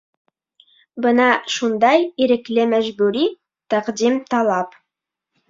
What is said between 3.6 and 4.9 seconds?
тәҡдим-талап.